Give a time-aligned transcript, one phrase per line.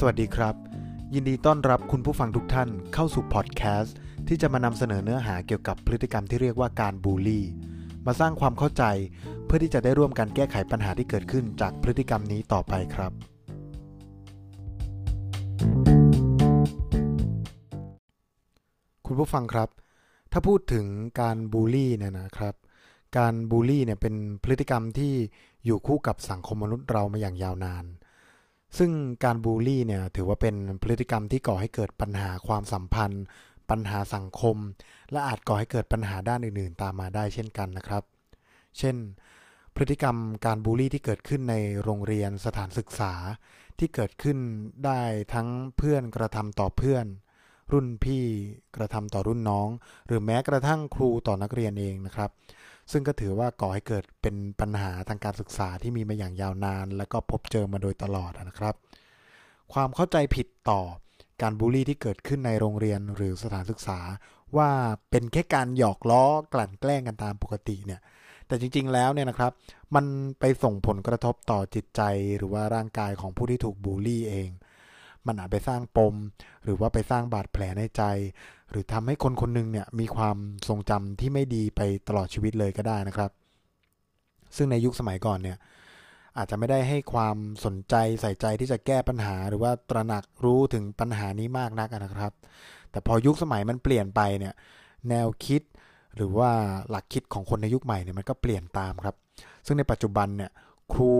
[0.00, 0.54] สวัสดีครับ
[1.14, 3.96] ยินดีต้อนรับคุณผู้ฟังทุกท่านเข้าสู่พอดแคสต์
[4.28, 7.44] ที่จะมานำเสนอเนื้อหาเกี่ยวกับพฤติกรรมที่เรียกว่าการบูลลี่
[8.06, 8.84] มาสร้างความเข้าใจ
[9.44, 13.12] เพื่อที่จะได้ร่วมกันแก้ไขปัญหาที่เกิดขึ้นจากพฤติกรรมนี้ต่อไปครับ
[19.06, 19.68] คุณผู้ฟังครับ
[20.32, 20.86] ถ้าพูดถึง
[21.20, 22.54] การบูลลี่เนี่ยนะครับ
[23.18, 25.12] การบูลลี่เนี่ยเป็นพฤติกรรมที่
[25.64, 27.86] อยู่คู่กับสังคมมนุษย์เรามาอย่างยาวนาน
[28.78, 28.90] ซึ่ง
[29.24, 33.24] การบูลลี่เนี่ยถือว่าเป็นพฤติกรรมที่ก่อให้เกิดปัญหาความสัมพันธ์
[33.70, 34.56] ปัญหาสังคม
[35.12, 38.02] และอาจก่อให้เกิดปัญหาด้านอื่นๆ ตามมาได้เช่นกันนะครับ
[38.78, 38.96] เช่น
[39.74, 43.12] พฤติกรรมการบูลลี่ที่เกิดขึ้นในโรงเรียนสถานศึกษา
[43.78, 44.38] ที่เกิดขึ้น
[44.84, 45.00] ได้
[45.34, 47.06] ทั้งเพื่อนกระทำต่อเพื่อน
[47.72, 48.24] รุ่นพี่
[48.76, 49.68] กระทำต่อรุ่นน้อง
[50.06, 52.30] หรือแม้กระทั่งครูต่อนักเรียนเองนะครับ
[52.92, 58.74] ซึ่งก็ถือว่าก่อให้เกิดเป็นปัญหาทางการศึกษาที่มีมาอย่างยาวนาน และก็พบเจอมาโดยตลอดนะครับ
[59.72, 60.80] ความเข้าใจผิดต่อ
[61.42, 63.98] การบูลลี่ที่เกิดขึ้นในโรงเรียนหรือสถานศึกษา
[64.56, 64.70] ว่า
[65.10, 68.00] เป็นแค่การหยอกล้อกลั่นแกล้งกันตามปกติเนี่ย
[68.46, 69.52] แต่จริง ๆ แล้วเนี่ยนะครับ
[69.94, 70.04] มัน
[70.40, 72.02] ไปส่งผลกระทบต่อจิตใจ
[72.38, 74.48] หรือว่าร่างกายของผู้ที่ถูกบูลลี่เอง
[75.26, 76.14] มันอาจไปสร้างปม
[76.64, 78.02] หรือว่าไปสร้างบาดแผลในใจ
[78.70, 80.36] หรือทำให้คนคนหนึงเนี่ยมีความ
[80.68, 83.30] ทรงจำที่ไม่ดีไปตลอดชีวิตเลยก็ได้นะครับ
[84.56, 85.58] ซึ่งในยุคสมัยก่อนเนี่ย
[86.38, 92.32] อาจจะไม่ได้ให้ความสนใจใส่ใจที่จะแก้ปัญหา หรือว่าตระหนักรู้ถึงปัญหานี้มากนักนะครับ
[92.90, 94.54] แต่พอยุคสมัยมันเปลี่ยนไปเนี่ย
[95.08, 95.62] แนวคิด
[96.16, 96.50] หรือว่า
[96.90, 99.16] หลักคิดของคนในยุคใหม่เนี่ยมันก็เปลี่ยนตามครับ
[99.66, 100.50] ซึ่งในปัจจุบันเนี่ย
[100.92, 101.12] ครู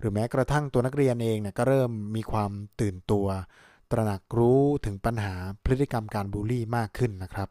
[0.00, 3.26] หรือแม้กระทั่งตัวนักเรียนเองเนี่ยก็เริ่มมีความตื่นตัว
[3.90, 5.34] ตระหนักรู้ถึงปัญหา
[5.64, 7.48] พฤติกรรมการบูลลี่มากขึ้นนะครับ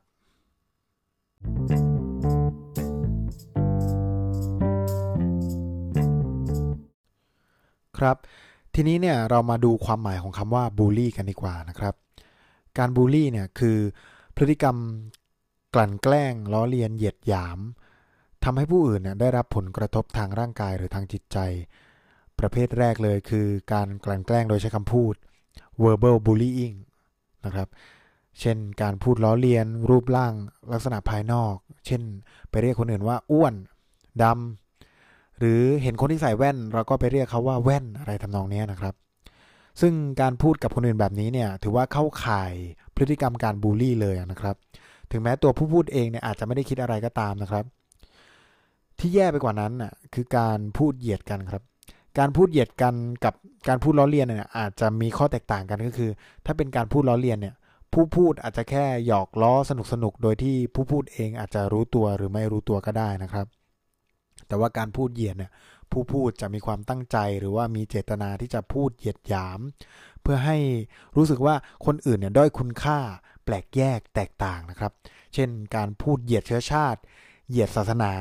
[7.98, 8.18] ครับ
[8.76, 11.96] ทีนี้เนี่ยเรามาดูความหมายของคำว่าบูลลี่กันดีกว่านะครับ
[12.78, 13.78] การบูลลี่เนี่ยคือ
[14.36, 14.76] พฤติกรรม
[15.74, 17.60] กลั่นแกล้งล้อเลียนเหยียดหยาม
[18.44, 21.38] ทำให้ผู้อื่นเนี่ยได้รับผลกระทบทางร่างกายหรือทางจิตใจ
[22.40, 25.14] ประเภทแรกเลยคือการกลั่นแกล้งโดยใช้คำพูด
[25.84, 26.76] verbal bullying
[27.46, 27.68] นะครับ
[28.40, 30.34] เช่นการพูดล้อเลียน รูปร่าง
[30.72, 31.56] ลักษณะภายนอก
[31.86, 32.02] เช่น
[32.50, 33.54] ไปเรียกคนอื่นว่าอ้วน
[34.24, 38.96] ดำหรือเห็นคนที่ใส่แว่น เราก็ไปเรียกเขาว่าแว่นอะไรทำนองนี้นะครับ
[39.82, 42.54] ซึ่งการพูดกับคนอื่นแบบนี้เนี่ยถือว่าเข้าข่าย
[42.96, 44.56] พฤติกรรมการบูลลี่เลยนะครับ
[45.12, 47.66] ถึงแม้ตัวผู้พูดเองเนี่ยอาจจะไม่ได้คิดอะไรก็ตามนะครับ
[49.00, 51.64] ที่แย่ไปกว่านั้นน่ะคือการพูดเหยียดกันครับ
[52.18, 53.34] การพูดเหยียดกันกับ
[53.68, 56.12] การพูดล้อเลียนเนี่ยอาจจะมีข้อแตกต่างกันก็คือ
[56.46, 57.56] ถ้าเป็นการพูดล้อเลียนเนี่ย
[57.94, 63.48] ผู้พูดอาจจะแค่หยอกล้อสนุกสนุกโดยที่ผู้พูดเองอาจจะรู้ตัวหรือไม่รู้ตัวก็ได้นะครับ
[64.48, 65.52] แต่ว่าการพูดเหยียดเนี่ย
[65.92, 69.60] ผู้พูดจะมีความตั้งใจหรือว่ามีเจตนาที่จะพูดเหยียดหยาม
[70.22, 70.58] เพื่อให้
[71.18, 71.56] รู้สึกว่า
[71.86, 73.00] คนอื่นเนี่ยด้อยคุณค่า
[73.46, 74.92] แปลกแยกแตกต่างนะครับ
[75.34, 77.00] เช่น การพูดเหยียดเชื้อชาติ
[77.50, 78.14] เหยียดศาสนา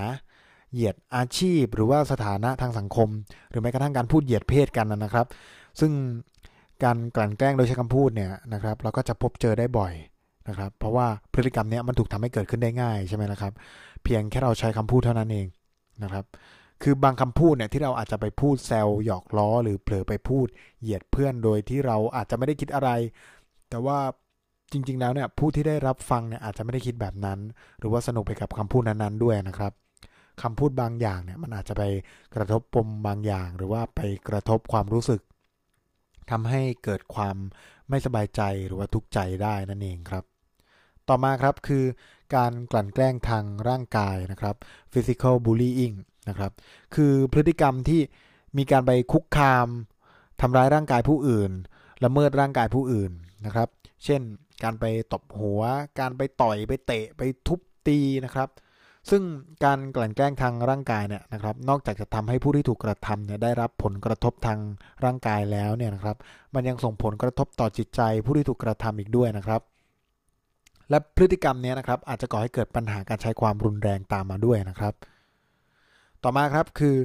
[0.73, 3.09] เหยียดอาชีพ หรือว่าสถานะทางสังคม
[3.51, 5.27] หรือแม้กระทั่งการพูดเหยียดเพศกันนะครับ
[5.81, 5.93] ซึ่ง
[6.85, 9.93] การกลั่นแกล้งโดยใช้คำพูดเนี่ยนะครับ เราก็จะพบเจอได้บ่อย
[10.49, 13.53] นะครับ เพราะว่าพฤติกรรมเนี้ยมันถูกทำให้เกิดขึ้นได้ง่ายใช่ไหมนะครับ
[14.05, 15.47] เพียงแค่เราใช้คำพูดเท่านั้นเอง
[16.03, 16.25] นะครับ
[16.83, 20.47] คือบางคำพูดเนี่ยที่เราอาจจะไปพูดแซวหยอกล้อ หรือเผลอไปพูด
[20.81, 22.91] เหยียดเพื่อนโดยที่เราอาจจะไม่ได้คิดอะไร
[23.71, 23.99] แต่ว่า
[24.73, 27.39] จริง ๆ แล้วเนี่ยผู้ที่ได้รับฟังเนี่ยอาจจะไม่ได้คิดแบบนั้น
[27.79, 29.73] หรือว่าสนุกไปกับคำพูดนั้นๆด้วยนะครับ
[30.43, 31.83] คำพูดบางอย่างเนี่ยมันอาจจะไป
[32.35, 35.21] กระทบปมบางอย่าง หรือว่าไปกระทบความรู้สึก
[36.31, 37.37] ทำให้เกิดความ
[37.89, 40.25] ไม่สบายใจหรือว่าทุกข์ใจได้นั่นเองครับ
[41.09, 41.85] ต่อมาครับคือ
[42.35, 44.57] การกลั่นแกล้งทางร่างกายนะครับ
[44.93, 45.97] physical bullying
[46.29, 46.53] นะครับ
[46.95, 48.01] คือพฤติกรรมที่
[48.59, 49.69] มีการไปคุกคาม
[50.41, 51.53] ทำร้ายร่างกายผู้อื่น
[52.05, 53.13] ละเมิดร่างกายผู้อื่น
[53.47, 53.69] นะครับ
[54.05, 54.21] เช่น
[54.63, 55.63] การไปตบหัว
[56.01, 58.49] การไปต่อย ไปเตะ ไปทุบตีนะครับ
[59.11, 59.23] ซึ่ง
[59.65, 64.59] การกลั่นแกล้งทางร่างกายเนี่ยนะครับ นอกจากจะทำให้ผู้ที่ถูกกระทำเนี่ยได้รับผลกระทบทาง
[65.05, 66.17] ร่างกายแล้วเนี่ยนะครับ
[66.55, 69.61] มันยังส่งผลกระทบต่อจิตใจผู้ที่ถูกกระทำอีกด้วยนะครับ
[70.91, 74.95] และพฤติกรรมนี้นะครับ อาจจะก่อให้เกิดปัญหาการใช้ความรุนแรงตามมาด้วยนะครับ
[76.23, 76.97] ต่อมาครับคือ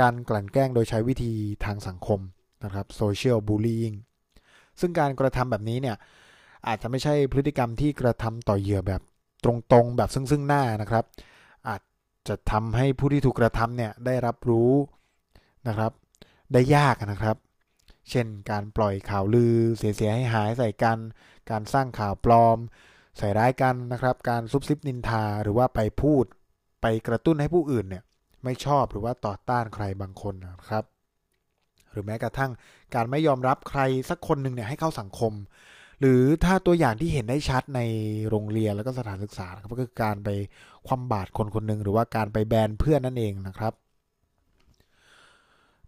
[0.00, 1.32] การกลั่นแกล้งโดยใช้วิธี
[1.64, 2.20] ทางสังคม
[2.64, 3.96] นะครับ social bullying
[4.80, 5.96] ซึ่งการกระทำแบบนี้เนี่ย
[6.66, 9.02] อาจจะไม่ใช่พฤติกรรมที่กระทำต่อเหยื่อแบบ
[9.44, 11.04] ตรงๆ แบบซึ่งซึ่งหน้านะครับ
[11.68, 11.82] อาจ
[12.28, 14.72] จะทำให้ผู้ที่ถูกกระทำเนี่ยได้รับรู้
[15.68, 15.92] นะครับ
[16.52, 17.36] ได้ยากนะครับ
[18.10, 20.98] เช่นการปล่อยข่าวลือ เสียหายหายใส่กัน
[21.50, 22.58] การสร้างข่าวปลอม
[23.18, 26.24] ใส่ร้ายกันนะครับ การซุบซิบนินทาหรือว่าไปพูด
[26.82, 28.02] ไปกระตุ้นให้ผู้อื่นเนี่ย
[28.44, 30.84] ไม่ชอบหรือว่าต่อต้านใครบางคนนะครับ
[31.90, 32.50] หรือแม้กระทั่ง
[32.94, 33.80] การไม่ยอมรับใคร
[34.10, 35.32] สักคนหนึ่งเนี่ยให้เข้าสังคม
[36.00, 37.80] หรือถ้าตัวอย่างที่เห็นได้ชัดใน
[38.28, 40.28] โรงเรียนแล้วก็สถานศึกษาครับก็คือการไป
[40.86, 43.72] คว่ำบาตรคนคนหนึ่งหรือว่าการไปแบนเพื่อนนั่นเองนะครับ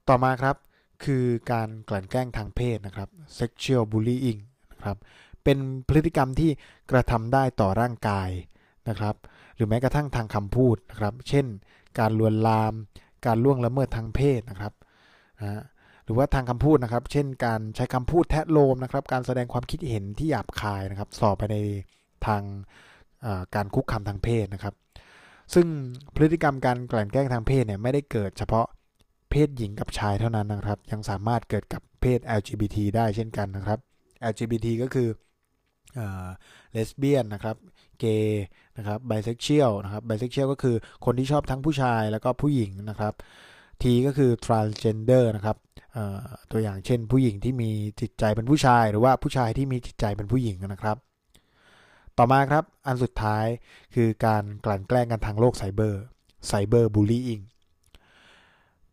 [0.09, 0.57] ต่อมาครับ
[1.05, 4.41] คือการกลั่นแกล้งทางเพศนะครับ sexual bullying
[4.73, 4.97] นะครับ
[5.45, 6.51] เป็นพฤติกรรมที่
[6.91, 8.31] กระทำได้ต่อร่างกาย
[8.89, 9.15] นะครับ
[9.55, 11.47] หรือแม้กระทั่งทางคำพูดนะครับ เช่น
[11.99, 12.75] การลวนลาม
[13.27, 14.73] การล่วงละเมิดทางเพศนะครับ
[15.41, 15.63] นะ
[16.13, 21.57] รือว่าทางคำพูดนะครับ เช่น การใช้คำพูดแทะโลมนะครับ การแสดงความคิดเห็นที่หยาบคายนะครับ สอบไปใน
[22.27, 22.43] ทาง
[23.55, 24.75] การคุกคามทางเพศนะครับ
[25.55, 25.67] ซึ่ง
[26.15, 28.67] พฤติกรรมการกลั่นแกล้งทางเพศเนี่ยไม่ได้เกิดเฉพาะ
[29.31, 33.79] เพศหญิงกับชายเท่านั้นนะครับ ยังสามารถเกิดกับเพศ LGBT ได้เช่นกันนะครับ
[34.31, 35.09] LGBT ก็คือ
[36.73, 37.57] เลสเบี้ยนนะครับ
[37.99, 43.15] เกย์นะครับไบเซ็กชวลนะครับไบเซ็กชวลก็คือคนที่ชอบทั้งผู้ชายแล้วก็ผู้หญิงนะครับ
[43.83, 45.57] T ก็คือ transgender นะครับ
[46.51, 47.71] ตัวอย่างเช่นผู้หญิงที่มี
[48.01, 50.97] จิตใจเป็นผู้ชาย หรือว่าผู้ชายที่มีจิตใจเป็นผู้หญิงนะครับ
[52.19, 53.47] ต่อมาครับอันสุดท้าย
[53.95, 56.03] คือการกลั่นแกล้งกันทางโลกไซเบอร์
[56.47, 57.41] cyberbullying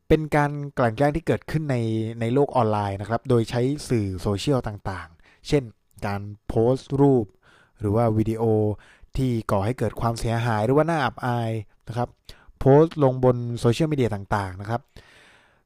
[0.08, 1.76] เป็นการกลั่นแกล้งที่เกิดขึ้นใน
[2.20, 5.64] ในโลกออนไลน์นะครับ โดยใช้สื่อโซเชียลต่างๆ เช่น
[6.06, 7.26] การโพสต์รูป
[7.80, 8.44] หรือว่าวิดีโอ
[9.18, 11.52] ที่ก่อให้เกิดความเสียหายหรือว่าน่าอับอาย
[11.88, 12.10] นะครับ
[12.60, 14.82] โพสต์ลงบนโซเชียลมีเดียต่างๆนะครับ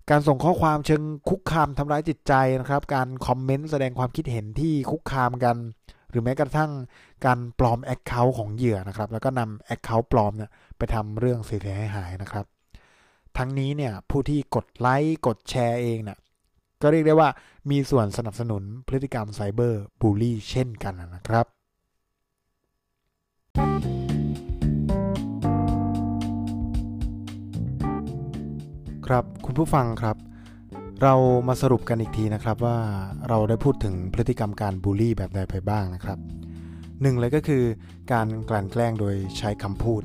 [0.10, 5.56] การส่งข้อความเชิงคุกคามทำร้ายจิตใจนะครับ การคอมเมนต์แสดงความคิดเห็นที่คุกคามกัน
[6.10, 6.72] หรือแม้กระทั่ง
[7.25, 11.62] การปลอม account ของเหยื่อนะครับ แล้วก็นำ account ปลอมเนี่ยไปทำเรื่องเสีย
[11.95, 12.45] หายนะครับ
[13.38, 16.18] ทั้งนี้เนี่ยผู้ที่กดไลค์กดแชร์เองเนี่ย
[16.81, 17.30] ก็เรียกได้ว่า
[17.69, 21.46] มีส่วนสนับสนุนพฤติกรรมไซเบอร์บูลลี่เช่นกันนะครับ
[29.07, 30.17] ครับคุณผู้ฟังครับ
[31.03, 31.13] เรา
[31.47, 32.77] มาสรุปกันอีกทีนะครับว่า
[33.29, 36.17] เราได้พูดถึงพฤติกรรมการบูลลี่แบบใดไปบ้างนะครับ
[37.01, 37.63] หนึ่งเลยก็คือ
[38.13, 40.01] การกลั่นแกล้งโดยใช้คำพูด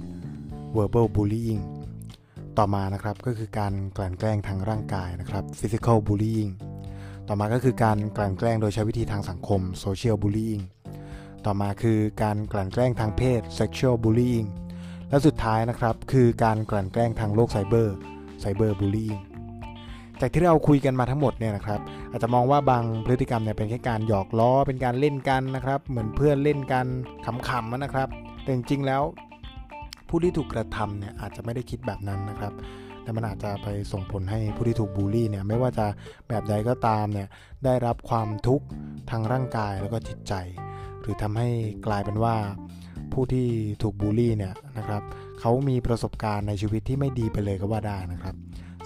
[0.77, 1.61] verbal bullying
[2.59, 6.51] ต่อมานะครับก็คือการกลั่นแกล้งทางร่างกายนะครับ physical bullying
[7.29, 10.63] ต่อมาก็คือการกลั่นแกล้งโดยใช้วิธีทางสังคม social bullying
[11.47, 14.47] ต่อมาคือการกลั่นแกล้งทางเพศ sexual bullying
[15.09, 17.97] และสุดท้ายนะครับคือการกลั่นแกล้งทางโลกไซเบอร์
[18.43, 19.21] cyber bullying
[20.21, 21.81] จากที่เราคุยกันมาทั้งหมดเนี่ยนะครับ
[22.11, 26.87] อาจจะมองว่าบางพฤติกรรมเนี่ยเป็นแค่การหยอกล้อเป็นการเล่นกันนะครับ เหมือนเพื่อนเล่นกัน
[27.49, 28.09] ขำๆนะครับ
[28.43, 29.03] แต่จริงๆแล้ว
[30.09, 32.53] ผู้ที่ถูกกระทำเนี่ยอาจจะไม่ได้คิดแบบนั้นนะครับ
[33.03, 35.87] แต่มันอาจจะไปส่งผลให้ผู้ที่ถูกบูลลี่เนี่ยไม่ว่าจะ
[36.29, 37.29] แบบใดก็ตามเนี่ย
[37.65, 38.67] ได้รับความทุกข์
[39.11, 40.35] ทางร่างกายแล้วก็จิตใจ
[41.01, 41.49] หรือทำให้
[41.87, 42.35] กลายเป็นว่า
[43.13, 43.47] ผู้ที่
[43.83, 45.03] ถูกบูลลี่เนี่ยนะครับ
[45.41, 48.35] เขามีประสบการณ์ในชีวิตที่ไม่ดีไปเลยก็ว่าได้นะครับ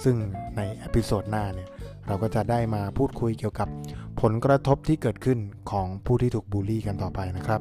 [0.05, 0.17] ซึ่ง
[0.57, 1.69] ใน episode หน้าเนี่ย
[2.07, 3.69] เราก็จะได้มาพูดคุยเกี่ยวกับ
[4.21, 5.39] ผลกระทบที่เกิดขึ้น
[5.71, 7.61] ของผู้ที่ถูกบูลลี่กันต่อไปนะครับ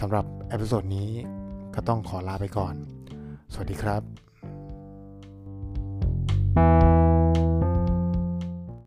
[0.00, 1.10] สำหรับ episode นี้
[1.74, 2.74] ก็ต้องขอลาไปก่อน
[3.52, 4.29] สวัสดีครับ